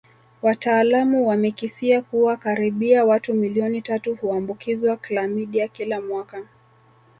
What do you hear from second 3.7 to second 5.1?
tatu huambukizwa